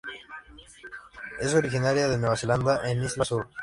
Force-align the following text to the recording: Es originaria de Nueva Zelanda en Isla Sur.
Es 1.39 1.53
originaria 1.53 2.07
de 2.07 2.17
Nueva 2.17 2.35
Zelanda 2.35 2.89
en 2.89 3.03
Isla 3.03 3.23
Sur. 3.23 3.47